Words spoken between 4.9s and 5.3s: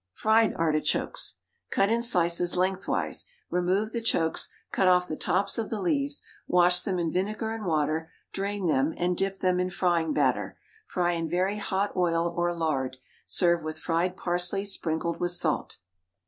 the